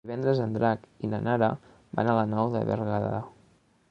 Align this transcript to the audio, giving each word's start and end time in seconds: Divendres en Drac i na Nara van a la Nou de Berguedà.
Divendres 0.09 0.39
en 0.45 0.53
Drac 0.55 0.87
i 1.07 1.09
na 1.11 1.19
Nara 1.27 1.51
van 1.99 2.11
a 2.13 2.17
la 2.21 2.25
Nou 2.33 2.51
de 2.57 2.65
Berguedà. 2.73 3.23